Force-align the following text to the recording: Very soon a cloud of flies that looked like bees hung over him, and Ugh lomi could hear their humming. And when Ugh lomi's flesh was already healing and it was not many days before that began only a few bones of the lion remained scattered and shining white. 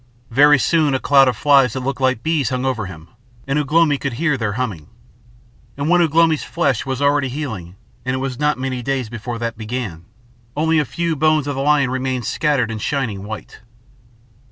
Very 0.31 0.57
soon 0.57 0.95
a 0.95 0.99
cloud 0.99 1.27
of 1.27 1.37
flies 1.37 1.73
that 1.73 1.81
looked 1.81 2.01
like 2.01 2.23
bees 2.23 2.49
hung 2.49 2.65
over 2.65 2.87
him, 2.87 3.07
and 3.45 3.59
Ugh 3.59 3.71
lomi 3.71 3.99
could 3.99 4.13
hear 4.13 4.35
their 4.35 4.53
humming. 4.53 4.87
And 5.77 5.89
when 5.89 6.01
Ugh 6.01 6.15
lomi's 6.15 6.43
flesh 6.43 6.87
was 6.87 7.03
already 7.03 7.29
healing 7.29 7.75
and 8.03 8.15
it 8.15 8.19
was 8.19 8.39
not 8.39 8.57
many 8.57 8.81
days 8.81 9.09
before 9.09 9.37
that 9.37 9.59
began 9.59 10.05
only 10.57 10.79
a 10.79 10.85
few 10.85 11.15
bones 11.15 11.45
of 11.45 11.53
the 11.53 11.61
lion 11.61 11.91
remained 11.91 12.25
scattered 12.25 12.71
and 12.71 12.81
shining 12.81 13.25
white. 13.25 13.59